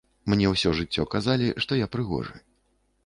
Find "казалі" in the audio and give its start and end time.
1.13-1.53